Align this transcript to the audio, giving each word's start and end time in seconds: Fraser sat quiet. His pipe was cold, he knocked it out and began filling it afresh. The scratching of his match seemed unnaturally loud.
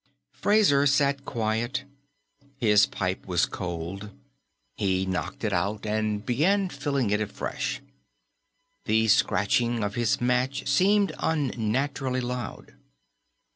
Fraser 0.31 0.87
sat 0.87 1.25
quiet. 1.25 1.83
His 2.57 2.87
pipe 2.87 3.27
was 3.27 3.45
cold, 3.45 4.09
he 4.75 5.05
knocked 5.05 5.43
it 5.43 5.53
out 5.53 5.85
and 5.85 6.25
began 6.25 6.69
filling 6.69 7.11
it 7.11 7.21
afresh. 7.21 7.81
The 8.85 9.09
scratching 9.09 9.83
of 9.83 9.93
his 9.93 10.19
match 10.19 10.67
seemed 10.67 11.13
unnaturally 11.19 12.19
loud. 12.19 12.73